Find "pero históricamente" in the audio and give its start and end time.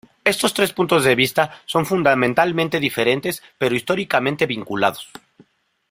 3.59-4.47